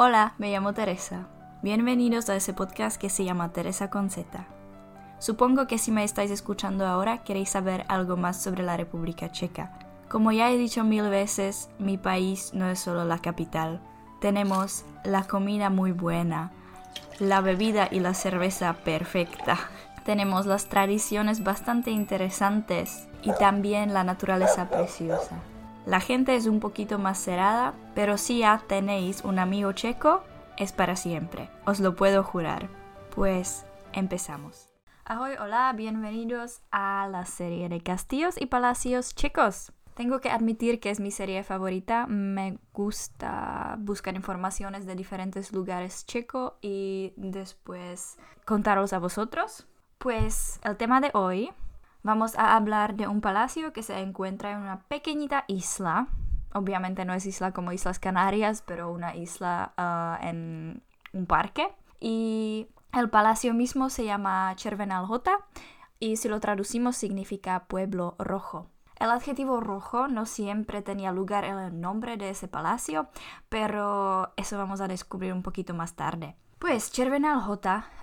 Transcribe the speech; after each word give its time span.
Hola, 0.00 0.34
me 0.38 0.52
llamo 0.52 0.74
Teresa. 0.74 1.26
Bienvenidos 1.60 2.30
a 2.30 2.36
ese 2.36 2.52
podcast 2.52 3.00
que 3.00 3.10
se 3.10 3.24
llama 3.24 3.52
Teresa 3.52 3.90
con 3.90 4.10
Z. 4.10 4.46
Supongo 5.18 5.66
que 5.66 5.76
si 5.76 5.90
me 5.90 6.04
estáis 6.04 6.30
escuchando 6.30 6.86
ahora 6.86 7.24
queréis 7.24 7.48
saber 7.48 7.84
algo 7.88 8.16
más 8.16 8.40
sobre 8.40 8.62
la 8.62 8.76
República 8.76 9.32
Checa. 9.32 9.72
Como 10.08 10.30
ya 10.30 10.52
he 10.52 10.56
dicho 10.56 10.84
mil 10.84 11.10
veces, 11.10 11.68
mi 11.80 11.98
país 11.98 12.54
no 12.54 12.70
es 12.70 12.78
solo 12.78 13.04
la 13.04 13.18
capital. 13.18 13.80
Tenemos 14.20 14.84
la 15.02 15.24
comida 15.24 15.68
muy 15.68 15.90
buena, 15.90 16.52
la 17.18 17.40
bebida 17.40 17.88
y 17.90 17.98
la 17.98 18.14
cerveza 18.14 18.74
perfecta. 18.74 19.58
Tenemos 20.04 20.46
las 20.46 20.66
tradiciones 20.66 21.42
bastante 21.42 21.90
interesantes 21.90 23.08
y 23.24 23.32
también 23.32 23.92
la 23.94 24.04
naturaleza 24.04 24.70
preciosa. 24.70 25.38
La 25.88 26.00
gente 26.00 26.36
es 26.36 26.46
un 26.46 26.60
poquito 26.60 26.98
más 26.98 27.16
cerrada, 27.16 27.72
pero 27.94 28.18
si 28.18 28.40
ya 28.40 28.62
tenéis 28.68 29.24
un 29.24 29.38
amigo 29.38 29.72
checo, 29.72 30.22
es 30.58 30.70
para 30.70 30.96
siempre, 30.96 31.48
os 31.64 31.80
lo 31.80 31.96
puedo 31.96 32.22
jurar. 32.22 32.68
Pues 33.14 33.64
empezamos. 33.94 34.68
Ahoy, 35.06 35.32
hola, 35.40 35.72
bienvenidos 35.74 36.60
a 36.70 37.08
la 37.10 37.24
serie 37.24 37.70
de 37.70 37.80
castillos 37.80 38.38
y 38.38 38.44
palacios 38.44 39.14
checos. 39.14 39.72
Tengo 39.94 40.20
que 40.20 40.28
admitir 40.28 40.78
que 40.78 40.90
es 40.90 41.00
mi 41.00 41.10
serie 41.10 41.42
favorita. 41.42 42.06
Me 42.06 42.58
gusta 42.74 43.76
buscar 43.78 44.14
informaciones 44.14 44.84
de 44.84 44.94
diferentes 44.94 45.54
lugares 45.54 46.04
checos 46.04 46.52
y 46.60 47.14
después 47.16 48.18
contaros 48.44 48.92
a 48.92 48.98
vosotros. 48.98 49.66
Pues 49.96 50.60
el 50.64 50.76
tema 50.76 51.00
de 51.00 51.12
hoy 51.14 51.50
vamos 52.02 52.36
a 52.36 52.56
hablar 52.56 52.96
de 52.96 53.08
un 53.08 53.20
palacio 53.20 53.72
que 53.72 53.82
se 53.82 53.98
encuentra 54.00 54.52
en 54.52 54.58
una 54.58 54.80
pequeñita 54.88 55.44
isla. 55.48 56.08
Obviamente 56.52 57.04
no 57.04 57.12
es 57.14 57.26
isla 57.26 57.52
como 57.52 57.72
Islas 57.72 57.98
Canarias, 57.98 58.62
pero 58.66 58.90
una 58.90 59.14
isla 59.14 59.72
ah, 59.76 60.18
en 60.22 60.82
un 61.12 61.26
parque. 61.26 61.68
Y 62.00 62.68
el 62.92 63.10
palacio 63.10 63.54
mismo 63.54 63.90
se 63.90 64.04
llama 64.04 64.52
Chervenaljota 64.56 65.46
y 66.00 66.16
si 66.16 66.28
lo 66.28 66.40
traducimos 66.40 66.96
significa 66.96 67.66
pueblo 67.66 68.14
rojo. 68.18 68.70
El 68.98 69.10
adjetivo 69.10 69.60
rojo 69.60 70.08
no 70.08 70.26
siempre 70.26 70.82
tenía 70.82 71.12
lugar 71.12 71.44
en 71.44 71.58
el 71.58 71.80
nombre 71.80 72.16
de 72.16 72.30
ese 72.30 72.48
palacio, 72.48 73.08
pero 73.48 74.32
eso 74.36 74.58
vamos 74.58 74.80
a 74.80 74.88
descubrir 74.88 75.32
un 75.32 75.42
poquito 75.42 75.74
más 75.74 75.94
tarde. 75.94 76.36
Pues 76.58 76.90
Chervenal 76.90 77.40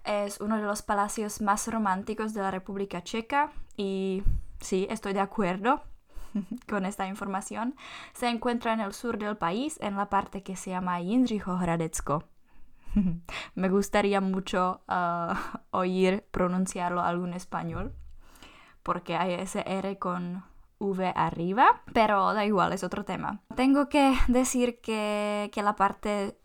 es 0.05 0.39
uno 0.39 0.55
de 0.55 0.63
los 0.63 0.81
palacios 0.81 1.41
más 1.41 1.67
románticos 1.67 2.33
de 2.33 2.41
la 2.41 2.51
República 2.51 3.03
Checa 3.03 3.51
y 3.75 4.23
sí, 4.61 4.87
estoy 4.89 5.11
de 5.11 5.19
acuerdo 5.19 5.83
con 6.69 6.85
esta 6.85 7.05
información. 7.05 7.75
Se 8.13 8.29
encuentra 8.29 8.73
en 8.73 8.79
el 8.79 8.93
sur 8.93 9.17
del 9.17 9.35
país, 9.35 9.77
en 9.81 9.97
la 9.97 10.09
parte 10.09 10.41
que 10.41 10.55
se 10.55 10.69
llama 10.69 10.99
Jindřicho 10.99 11.57
Hradecko. 11.57 12.23
Me 13.55 13.69
gustaría 13.69 14.21
mucho 14.21 14.81
ah, 14.87 15.61
oír 15.71 16.25
pronunciarlo 16.31 17.01
algún 17.01 17.33
español, 17.33 17.93
porque 18.83 19.17
hay 19.17 19.33
ese 19.33 19.63
R 19.67 19.99
con 19.99 20.45
V 20.79 21.11
arriba, 21.13 21.81
pero 21.93 22.33
da 22.33 22.45
igual, 22.45 22.71
es 22.71 22.85
otro 22.85 23.03
tema. 23.03 23.41
Tengo 23.55 23.89
que 23.89 24.15
decir 24.29 24.79
que, 24.79 25.49
que 25.53 25.61
la 25.61 25.75
parte 25.75 26.37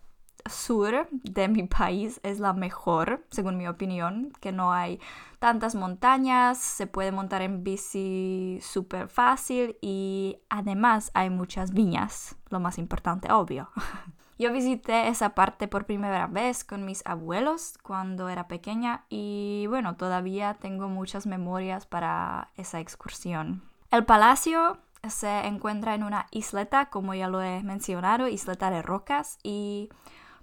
sur 0.49 1.09
de 1.11 1.49
mi 1.49 1.65
país 1.65 2.21
es 2.23 2.41
la 2.41 2.53
mejor, 2.53 3.25
según 3.31 3.57
mi 3.57 3.69
opinión, 3.69 4.33
que 4.41 4.53
no 4.53 4.73
hay 4.73 5.01
tantas 5.39 5.75
montañas, 5.75 6.59
se 6.59 6.87
puede 6.87 7.13
montar 7.13 7.43
en 7.43 7.65
bici 7.65 8.59
súper 8.63 9.09
fácil 9.09 9.77
y 9.81 10.39
además 10.49 11.11
hay 11.15 11.31
muchas 11.31 11.73
viñas, 11.73 12.37
lo 12.49 12.61
más 12.61 12.79
importante, 12.79 13.33
obvio. 13.33 13.71
Yo 14.39 14.51
visité 14.53 15.09
esa 15.09 15.35
parte 15.35 15.69
por 15.69 15.85
primera 15.85 16.27
vez 16.27 16.65
con 16.65 16.87
mis 16.87 17.03
abuelos 17.05 17.75
cuando 17.83 18.31
era 18.31 18.49
pequeña 18.49 19.05
y 19.11 19.67
bueno, 19.69 19.97
todavía 19.97 20.55
tengo 20.55 20.89
muchas 20.89 21.27
memorias 21.27 21.85
para 21.85 22.49
esa 22.57 22.81
excursión. 22.81 23.63
El 23.91 24.07
palacio 24.07 24.79
se 25.09 25.47
encuentra 25.47 25.95
en 25.95 26.05
una 26.05 26.27
isleta, 26.31 26.87
como 26.87 27.13
ya 27.13 27.29
lo 27.29 27.43
he 27.43 27.63
mencionado, 27.63 28.29
isleta 28.29 28.71
de 28.71 28.81
rocas 28.81 29.39
y 29.43 29.91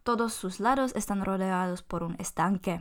todos 0.07 0.33
sus 0.33 0.61
lados 0.61 0.95
están 0.95 1.25
rodeados 1.25 1.83
por 1.83 2.01
un 2.01 2.15
estanque. 2.17 2.79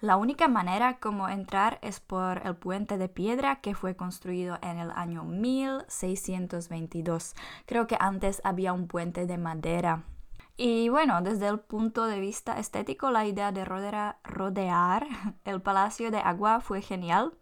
La 0.00 0.16
única 0.16 0.48
manera 0.48 0.98
como 0.98 1.28
entrar 1.28 1.78
es 1.82 2.00
por 2.00 2.40
el 2.46 2.56
puente 2.56 2.96
de 2.96 3.10
piedra 3.10 3.56
que 3.56 3.74
fue 3.74 3.96
construido 3.96 4.56
en 4.62 4.78
el 4.78 4.90
año 4.92 5.24
1622. 5.24 7.34
Creo 7.66 7.86
que 7.86 7.98
antes 8.00 8.40
había 8.44 8.72
un 8.72 8.88
puente 8.88 9.26
de 9.26 9.36
madera. 9.36 10.04
Y 10.56 10.88
bueno, 10.88 11.20
desde 11.20 11.48
el 11.48 11.60
punto 11.60 12.06
de 12.06 12.18
vista 12.18 12.58
estético, 12.58 13.10
la 13.10 13.26
idea 13.26 13.52
de 13.52 13.66
rodear, 13.66 14.16
rodear 14.24 15.06
el 15.44 15.60
Palacio 15.60 16.10
de 16.10 16.20
Agua 16.20 16.60
fue 16.60 16.80
genial, 16.80 17.34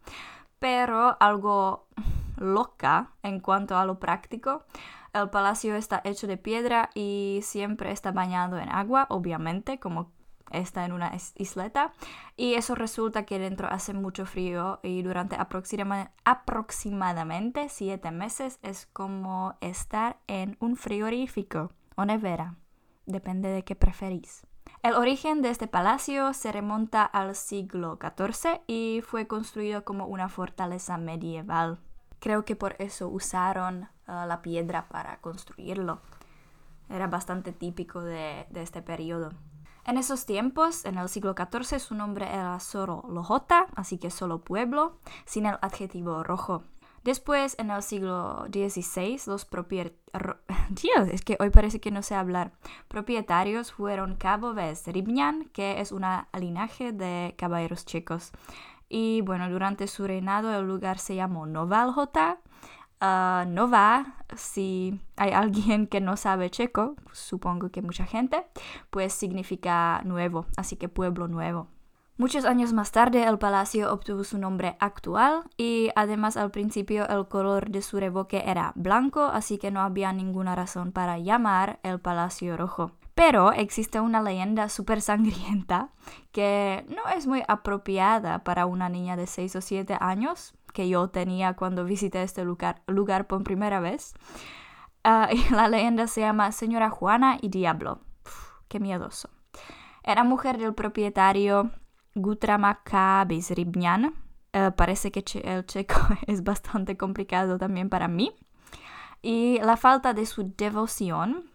pero 0.59 1.15
algo 1.21 1.87
loca 2.35 3.11
en 3.21 3.39
cuanto 3.39 3.77
a 3.77 3.85
lo 3.85 3.99
práctico. 3.99 4.65
El 5.13 5.29
palacio 5.29 5.75
está 5.75 6.01
hecho 6.03 6.25
de 6.25 6.37
piedra 6.37 6.89
y 6.95 7.41
siempre 7.43 7.91
está 7.91 8.11
bañado 8.11 8.57
en 8.57 8.69
agua, 8.69 9.05
obviamente, 9.09 9.79
como 9.79 10.11
está 10.51 10.85
en 10.85 10.91
una 10.91 11.11
isleta. 11.35 11.93
Y 12.35 12.55
eso 12.55 12.75
resulta 12.75 13.25
que 13.25 13.39
dentro 13.39 13.67
hace 13.67 13.93
mucho 13.93 14.25
frío 14.25 14.79
y 14.81 15.03
durante 15.03 15.35
aproximadamente 15.35 17.69
siete 17.69 18.11
meses 18.11 18.59
es 18.63 18.87
como 18.87 19.55
estar 19.61 20.17
en 20.27 20.57
un 20.59 20.77
frigorífico 20.77 21.71
o 21.95 22.05
nevera. 22.05 22.55
Depende 23.05 23.49
de 23.49 23.63
qué 23.63 23.75
preferís. 23.75 24.47
El 24.81 24.95
origen 24.95 25.41
de 25.41 25.49
este 25.49 25.67
palacio 25.67 26.33
se 26.33 26.51
remonta 26.51 27.03
al 27.03 27.35
siglo 27.35 27.99
XIV 28.01 28.61
y 28.67 29.01
fue 29.05 29.27
construido 29.27 29.85
como 29.85 30.07
una 30.07 30.27
fortaleza 30.27 30.97
medieval. 30.97 31.79
Creo 32.19 32.45
que 32.45 32.55
por 32.55 32.75
eso 32.79 33.09
usaron 33.09 33.89
la 34.07 34.41
piedra 34.41 34.87
para 34.89 35.19
construirlo. 35.21 35.99
Era 36.89 37.07
bastante 37.07 37.51
típico 37.51 38.01
de, 38.01 38.45
este 38.55 38.81
periodo. 38.81 39.31
En 39.85 39.97
esos 39.97 40.25
tiempos, 40.25 40.85
en 40.85 40.97
el 40.97 41.09
siglo 41.09 41.35
XIV, 41.35 41.79
su 41.79 41.95
nombre 41.95 42.27
era 42.27 42.59
solo 42.59 43.03
Lojota, 43.09 43.67
así 43.75 43.97
que 43.97 44.11
solo 44.11 44.39
pueblo, 44.39 44.97
sin 45.25 45.45
el 45.45 45.57
adjetivo 45.61 46.23
rojo. 46.23 46.63
Después, 47.03 47.57
en 47.59 47.69
el 47.69 47.83
siglo 47.83 48.45
XVI, 48.45 49.19
los 49.27 49.45
propietarios... 49.45 50.37
Fueron 53.73 54.15
Cabo 54.15 54.53
Vez 54.53 54.83
que 55.51 55.81
es 55.81 55.91
un 55.91 56.05
linaje 56.39 56.93
de 56.93 57.35
caballeros 57.37 57.85
checos. 57.85 58.31
Y 58.87 59.19
bueno, 59.21 59.49
durante 59.49 59.87
su 59.87 60.07
reinado 60.07 60.57
el 60.57 60.65
lugar 60.65 60.97
se 60.97 61.15
llamó 61.15 61.45
Novaljota. 61.45 62.39
Uh, 63.03 63.45
Nova, 63.49 64.15
si 64.37 65.01
hay 65.17 65.31
alguien 65.31 65.87
que 65.87 65.99
no 65.99 66.15
sabe 66.15 66.49
checo, 66.49 66.95
supongo 67.11 67.69
que 67.69 67.81
mucha 67.81 68.05
gente, 68.05 68.45
pues 68.91 69.11
significa 69.11 70.01
nuevo, 70.05 70.45
así 70.55 70.77
que 70.77 70.87
pueblo 70.87 71.27
nuevo. 71.27 71.67
Muchos 72.15 72.45
años 72.45 72.71
más 72.71 72.93
tarde 72.93 73.25
el 73.25 73.39
palacio 73.39 73.91
obtuvo 73.91 74.23
su 74.23 74.37
nombre 74.37 74.77
actual 74.79 75.43
y 75.57 75.89
además 75.97 76.37
al 76.37 76.51
principio 76.51 77.05
el 77.09 77.27
color 77.27 77.71
de 77.71 77.81
su 77.81 77.99
revoque 77.99 78.41
era 78.45 78.71
blanco, 78.75 79.25
así 79.25 79.57
que 79.57 79.69
no 79.69 79.81
había 79.81 80.13
ninguna 80.13 80.55
razón 80.55 80.93
para 80.93 81.17
llamar 81.17 81.81
el 81.83 81.99
palacio 81.99 82.55
rojo. 82.55 82.91
Pero 83.15 83.51
existe 83.51 83.99
una 83.99 84.21
leyenda 84.21 84.69
súper 84.69 85.01
sangrienta 85.01 85.89
que 86.31 86.85
no 86.87 87.09
es 87.13 87.27
muy 87.27 87.43
apropiada 87.49 88.45
para 88.45 88.65
una 88.65 88.87
niña 88.87 89.17
de 89.17 89.27
6 89.27 89.57
o 89.57 89.61
7 89.61 89.97
años, 89.99 90.53
que 90.73 90.89
yo 90.89 91.07
tenía 91.09 91.53
cuando 91.53 91.85
visité 91.85 92.23
este 92.23 92.43
lugar, 92.43 92.81
lugar 92.87 93.27
por 93.27 93.43
primera 93.43 93.79
vez. 93.79 94.13
Uh, 95.05 95.27
la 95.53 95.67
leyenda 95.67 96.07
se 96.07 96.21
llama 96.21 96.53
Señora 96.53 96.89
Juana 96.89 97.37
y 97.41 97.49
Diablo. 97.49 97.99
qué 98.69 98.79
miedoso. 98.79 99.29
Era 100.01 100.23
mujer 100.23 100.57
del 100.57 100.73
propietario 100.73 101.71
Gutramaka 102.15 103.25
Bizribnian. 103.27 104.13
Uh, 104.53 104.71
parece 104.77 105.11
que 105.11 105.21
el 105.43 105.65
checo 105.65 105.99
es 106.27 106.45
bastante 106.45 106.95
complicado 106.95 107.57
también 107.57 107.89
para 107.89 108.07
mí. 108.07 108.33
Y 109.21 109.59
la 109.59 109.75
falta 109.75 110.13
de 110.13 110.25
su 110.25 110.53
devoción 110.55 111.51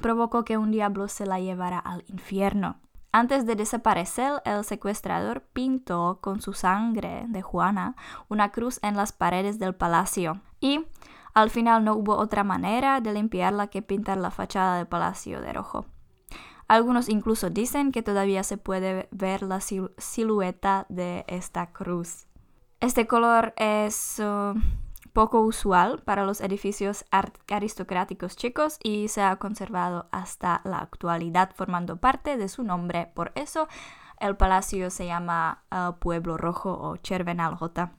provocó 0.00 0.44
que 0.44 0.56
un 0.56 0.70
diablo 0.70 1.08
se 1.08 1.26
la 1.26 1.40
llevara 1.40 1.80
al 1.80 2.04
infierno. 2.06 2.78
Antes 3.16 3.46
de 3.46 3.56
desaparecer, 3.56 4.42
el 4.44 4.62
secuestrador 4.62 5.40
pintó 5.54 6.18
con 6.20 6.42
su 6.42 6.52
sangre 6.52 7.24
de 7.28 7.40
Juana 7.40 7.96
una 8.28 8.52
cruz 8.52 8.78
en 8.82 8.94
las 8.94 9.12
paredes 9.12 9.58
del 9.58 9.74
palacio 9.74 10.42
y 10.60 10.84
al 11.32 11.48
final 11.48 11.82
no 11.82 11.94
hubo 11.94 12.14
otra 12.18 12.44
manera 12.44 13.00
de 13.00 13.14
limpiarla 13.14 13.68
que 13.68 13.80
pintar 13.80 14.18
la 14.18 14.30
fachada 14.30 14.76
del 14.76 14.86
palacio 14.86 15.40
de 15.40 15.54
rojo. 15.54 15.86
Algunos 16.68 17.08
incluso 17.08 17.48
dicen 17.48 17.90
que 17.90 18.02
todavía 18.02 18.42
se 18.42 18.58
puede 18.58 19.08
ver 19.10 19.40
la 19.40 19.60
silueta 19.62 20.84
de 20.90 21.24
esta 21.26 21.72
cruz. 21.72 22.26
Este 22.80 23.06
color 23.06 23.54
es 23.56 24.18
uh, 24.18 24.60
poco 25.16 25.40
usual 25.40 26.02
para 26.04 26.26
los 26.26 26.42
edificios 26.42 27.06
aristocráticos 27.48 28.36
checos 28.36 28.78
y 28.82 29.08
se 29.08 29.22
ha 29.22 29.36
conservado 29.36 30.08
hasta 30.12 30.60
la 30.64 30.80
actualidad 30.80 31.52
formando 31.56 31.96
parte 31.96 32.36
de 32.36 32.50
su 32.50 32.62
nombre. 32.62 33.12
Por 33.14 33.32
eso 33.34 33.66
el 34.20 34.36
palacio 34.36 34.90
se 34.90 35.06
llama 35.06 35.62
uh, 35.72 35.98
Pueblo 36.00 36.36
Rojo 36.36 36.70
o 36.70 36.98
Červená 36.98 37.48
Lhota. 37.50 37.94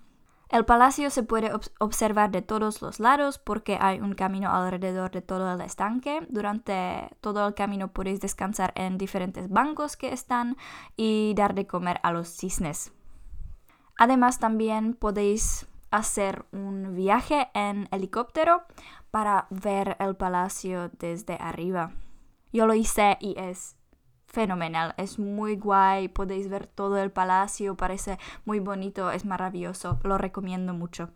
El 0.50 0.66
palacio 0.66 1.10
se 1.10 1.24
puede 1.24 1.52
observar 1.80 2.30
de 2.30 2.44
todos 2.44 2.84
los 2.84 3.00
lados 3.00 3.40
porque 3.40 3.80
hay 3.82 4.00
un 4.00 4.14
camino 4.14 4.52
alrededor 4.52 5.10
de 5.10 5.24
todo 5.24 5.52
el 5.52 5.62
estanque. 5.62 6.24
Durante 6.30 7.10
todo 7.20 7.48
el 7.48 7.56
camino 7.56 7.88
podéis 7.88 8.22
descansar 8.22 8.74
en 8.76 9.00
diferentes 9.00 9.50
bancos 9.50 9.98
que 9.98 10.14
están 10.14 10.56
y 10.96 11.34
dar 11.36 11.56
de 11.56 11.66
comer 11.66 12.00
a 12.04 12.12
los 12.12 12.28
cisnes. 12.28 12.94
Además 13.98 14.38
también 14.38 14.94
podéis 14.94 15.68
hacer 15.92 16.46
un 16.52 16.96
viaje 16.96 17.50
en 17.54 17.88
helicóptero 17.92 18.64
para 19.12 19.48
ver 19.50 19.96
el 20.00 20.16
palacio 20.16 20.90
desde 21.00 21.36
arriba. 21.40 21.92
Yo 22.52 22.66
lo 22.66 22.74
hice 22.74 23.18
y 23.20 23.36
es 23.38 23.76
fenomenal, 24.28 24.94
es 24.98 25.20
muy 25.20 25.56
guay, 25.56 26.10
podéis 26.10 26.50
ver 26.50 26.68
todo 26.68 26.98
el 26.98 27.12
palacio, 27.12 27.76
parece 27.76 28.20
muy 28.46 28.60
bonito, 28.60 29.12
es 29.12 29.26
maravilloso, 29.26 30.00
lo 30.04 30.18
recomiendo 30.18 30.74
mucho. 30.74 31.10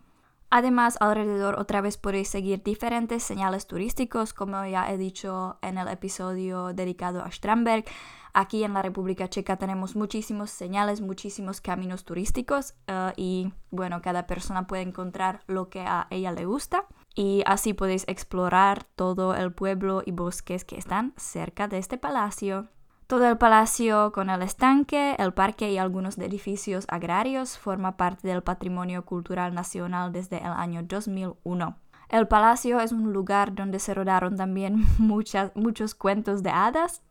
Además, 0.53 0.97
alrededor 0.99 1.57
otra 1.57 1.79
vez 1.79 1.95
podéis 1.97 2.27
seguir 2.27 2.61
diferentes 2.61 3.23
señales 3.23 3.67
turísticos, 3.67 4.33
como 4.33 4.65
ya 4.65 4.91
he 4.91 4.97
dicho 4.97 5.57
en 5.61 5.77
el 5.77 5.87
episodio 5.87 6.73
dedicado 6.73 7.23
a 7.23 7.31
Stramberg. 7.31 7.85
Aquí 8.33 8.65
en 8.65 8.73
la 8.73 8.81
República 8.81 9.29
Checa 9.29 9.55
tenemos 9.55 9.95
muchísimos 9.95 10.51
señales, 10.51 10.99
muchísimos 10.99 11.61
caminos 11.61 12.03
turísticos 12.03 12.75
eh, 12.87 13.13
y 13.15 13.53
bueno, 13.69 14.01
cada 14.01 14.27
persona 14.27 14.67
puede 14.67 14.83
encontrar 14.83 15.41
lo 15.47 15.69
que 15.69 15.81
a 15.81 16.07
ella 16.09 16.33
le 16.33 16.45
gusta 16.45 16.85
y 17.15 17.43
así 17.45 17.73
podéis 17.73 18.03
explorar 18.09 18.83
todo 18.95 19.33
el 19.33 19.53
pueblo 19.53 20.03
y 20.05 20.11
bosques 20.11 20.65
que 20.65 20.77
están 20.77 21.13
cerca 21.15 21.69
de 21.69 21.77
este 21.77 21.97
palacio. 21.97 22.67
Todo 23.11 23.27
el 23.27 23.37
palacio 23.37 24.13
con 24.13 24.29
el 24.29 24.41
estanque, 24.41 25.17
el 25.19 25.33
parque 25.33 25.69
y 25.69 25.77
algunos 25.77 26.17
edificios 26.17 26.85
agrarios 26.87 27.57
forma 27.57 27.97
parte 27.97 28.25
del 28.25 28.41
patrimonio 28.41 29.03
cultural 29.03 29.53
nacional 29.53 30.13
desde 30.13 30.37
el 30.37 30.53
año 30.53 30.81
2001. 30.83 31.75
El 32.07 32.29
palacio 32.29 32.79
es 32.79 32.93
un 32.93 33.11
lugar 33.11 33.53
donde 33.53 33.79
se 33.79 33.93
rodaron 33.93 34.37
también 34.37 34.85
muchas, 34.97 35.51
muchos 35.55 35.93
cuentos 35.93 36.41
de 36.41 36.51
hadas. 36.51 37.01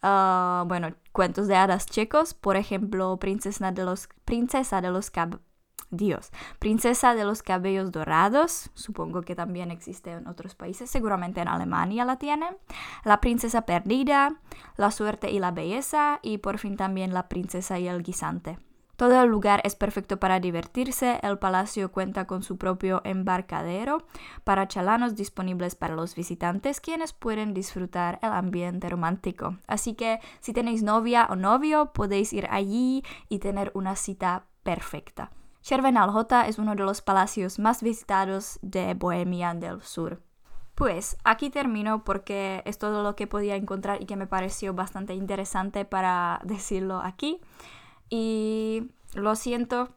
Ah, 0.00 0.64
bueno, 0.68 0.94
cuentos 1.12 1.48
de 1.48 1.56
hadas 1.56 1.84
checos, 1.84 2.32
por 2.32 2.56
ejemplo, 2.56 3.18
Princesa 3.18 3.72
de 3.72 3.84
los, 3.84 4.08
Princesa 4.24 4.80
de 4.80 4.90
los 4.90 5.10
Dios, 5.90 6.32
princesa 6.58 7.14
de 7.14 7.24
los 7.24 7.42
cabellos 7.42 7.92
dorados, 7.92 8.70
supongo 8.74 9.22
que 9.22 9.34
también 9.34 9.70
existe 9.70 10.12
en 10.12 10.26
otros 10.26 10.54
países, 10.54 10.90
seguramente 10.90 11.40
en 11.40 11.48
Alemania 11.48 12.04
la 12.04 12.16
tienen, 12.16 12.56
la 13.04 13.20
princesa 13.20 13.62
perdida, 13.62 14.40
la 14.76 14.90
suerte 14.90 15.30
y 15.30 15.38
la 15.38 15.50
belleza 15.50 16.20
y 16.22 16.38
por 16.38 16.58
fin 16.58 16.76
también 16.76 17.14
la 17.14 17.28
princesa 17.28 17.78
y 17.78 17.88
el 17.88 18.02
guisante. 18.02 18.58
Todo 18.96 19.22
el 19.22 19.28
lugar 19.28 19.60
es 19.64 19.76
perfecto 19.76 20.18
para 20.18 20.40
divertirse, 20.40 21.20
el 21.22 21.38
palacio 21.38 21.92
cuenta 21.92 22.26
con 22.26 22.42
su 22.42 22.56
propio 22.56 23.02
embarcadero 23.04 24.06
para 24.42 24.68
chalanos 24.68 25.14
disponibles 25.14 25.74
para 25.74 25.94
los 25.94 26.14
visitantes 26.14 26.80
quienes 26.80 27.12
pueden 27.12 27.52
disfrutar 27.52 28.18
el 28.22 28.32
ambiente 28.32 28.88
romántico. 28.88 29.58
Así 29.66 29.92
que 29.92 30.18
si 30.40 30.54
tenéis 30.54 30.82
novia 30.82 31.26
o 31.28 31.36
novio 31.36 31.92
podéis 31.92 32.32
ir 32.32 32.48
allí 32.50 33.04
y 33.28 33.38
tener 33.38 33.70
una 33.74 33.96
cita 33.96 34.46
perfecta. 34.62 35.30
Červená 35.66 36.06
es 36.46 36.60
uno 36.60 36.76
de 36.76 36.84
los 36.84 37.02
palacios 37.02 37.58
más 37.58 37.82
visitados 37.82 38.60
de 38.62 38.94
Bohemia 38.94 39.52
del 39.52 39.82
Sur. 39.82 40.22
Pues 40.76 41.16
aquí 41.24 41.50
termino 41.50 42.04
porque 42.04 42.62
es 42.64 42.78
todo 42.78 43.02
lo 43.02 43.16
que 43.16 43.26
podía 43.26 43.56
encontrar 43.56 44.00
y 44.00 44.06
que 44.06 44.14
me 44.14 44.28
pareció 44.28 44.74
bastante 44.74 45.14
interesante 45.14 45.84
para 45.84 46.40
decirlo 46.44 47.00
aquí. 47.00 47.40
Y 48.08 48.92
lo 49.14 49.34
siento 49.34 49.88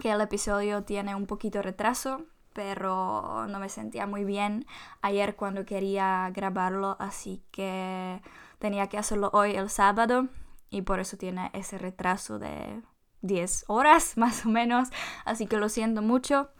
que 0.00 0.12
el 0.12 0.20
episodio 0.22 0.84
tiene 0.84 1.14
un 1.14 1.26
poquito 1.26 1.60
retraso, 1.60 2.24
pero 2.54 3.46
no 3.48 3.58
me 3.58 3.68
sentía 3.68 4.06
muy 4.06 4.24
bien 4.24 4.64
ayer 5.02 5.36
cuando 5.36 5.66
quería 5.66 6.30
grabarlo, 6.32 6.96
así 6.98 7.42
que 7.50 8.22
tenía 8.58 8.86
que 8.86 8.96
hacerlo 8.96 9.28
hoy 9.34 9.56
el 9.56 9.68
sábado 9.68 10.28
y 10.70 10.80
por 10.80 11.00
eso 11.00 11.18
tiene 11.18 11.50
ese 11.52 11.76
retraso 11.76 12.38
de 12.38 12.80
10 13.26 13.64
horas 13.68 14.16
más 14.16 14.46
o 14.46 14.48
menos, 14.48 14.88
así 15.24 15.46
que 15.46 15.56
lo 15.56 15.68
siento 15.68 16.02
mucho 16.02 16.50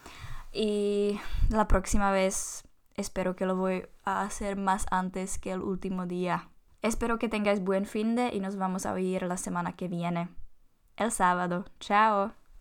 y 0.52 1.20
la 1.50 1.68
próxima 1.68 2.10
vez 2.10 2.64
espero 2.94 3.36
que 3.36 3.46
lo 3.46 3.56
voy 3.56 3.86
a 4.04 4.22
hacer 4.22 4.56
más 4.56 4.86
antes 4.90 5.38
que 5.38 5.52
el 5.52 5.62
último 5.62 6.06
día. 6.06 6.48
Espero 6.82 7.18
que 7.18 7.28
tengáis 7.28 7.60
buen 7.60 7.84
fin 7.84 8.14
de 8.14 8.34
y 8.34 8.40
nos 8.40 8.56
vamos 8.56 8.86
a 8.86 8.92
ver 8.92 9.22
la 9.24 9.36
semana 9.36 9.72
que 9.72 9.88
viene, 9.88 10.28
el 10.96 11.10
sábado. 11.10 11.66
Chao. 11.80 12.45